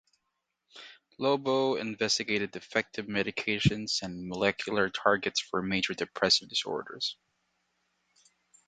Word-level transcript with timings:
Lobo 1.19 1.75
investigated 1.75 2.55
effective 2.55 3.05
medications 3.05 4.01
and 4.01 4.27
molecular 4.27 4.89
targets 4.89 5.39
for 5.39 5.61
major 5.61 5.93
depressive 5.93 6.49
disorders. 6.49 7.17